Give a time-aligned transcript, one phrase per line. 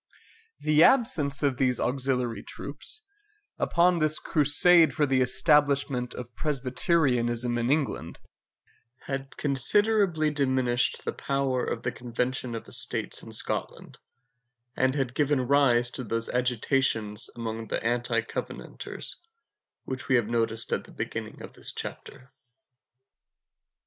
[0.59, 3.01] The absence of these auxiliary troops,
[3.59, 8.17] upon this crusade for the establishment of Presbyterianism in England,
[9.01, 13.99] had considerably diminished the power of the Convention of Estates in Scotland,
[14.75, 19.17] and had given rise to those agitations among the anti covenanters,
[19.83, 22.31] which we have noticed at the beginning of this chapter.